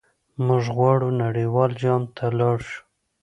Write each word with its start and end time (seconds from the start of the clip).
موږ 0.45 0.63
غواړو 0.75 1.07
نړیوال 1.23 1.71
جام 1.81 2.03
ته 2.15 2.25
لاړ 2.39 2.57
شو. 2.69 2.81